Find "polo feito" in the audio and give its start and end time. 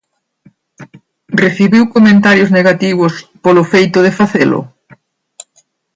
3.43-3.99